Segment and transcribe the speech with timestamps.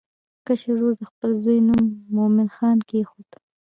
[0.45, 3.29] کشر ورور د خپل زوی نوم مومن خان کېښود.